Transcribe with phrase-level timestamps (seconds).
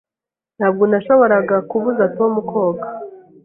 [0.57, 2.85] Ntabwo nashoboraga kubuza Tom koga.